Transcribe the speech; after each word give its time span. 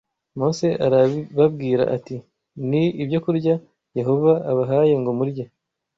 Mose 0.39 0.67
arababwira 0.85 1.83
ati 1.95 2.15
ni 2.69 2.83
ibyokurya 3.01 3.55
Yehova 3.97 4.33
abahaye 4.51 4.93
ngo 5.01 5.11
murye 5.19 5.43